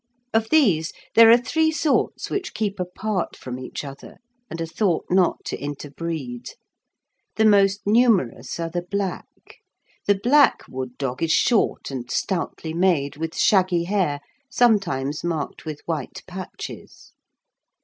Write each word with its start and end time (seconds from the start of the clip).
Of 0.33 0.49
these, 0.49 0.93
there 1.13 1.29
are 1.29 1.37
three 1.37 1.69
sorts 1.69 2.31
which 2.31 2.55
keep 2.55 2.79
apart 2.79 3.35
from 3.37 3.59
each 3.59 3.83
other, 3.85 4.17
and 4.49 4.59
are 4.59 4.65
thought 4.65 5.05
not 5.11 5.45
to 5.45 5.61
interbreed. 5.61 6.49
The 7.35 7.45
most 7.45 7.81
numerous 7.85 8.59
are 8.59 8.71
the 8.71 8.81
black. 8.81 9.27
The 10.07 10.15
black 10.15 10.63
wood 10.67 10.97
dog 10.97 11.21
is 11.21 11.31
short 11.31 11.91
and 11.91 12.09
stoutly 12.09 12.73
made, 12.73 13.17
with 13.17 13.37
shaggy 13.37 13.83
hair, 13.83 14.21
sometimes 14.49 15.23
marked 15.23 15.65
with 15.65 15.81
white 15.85 16.23
patches. 16.25 17.11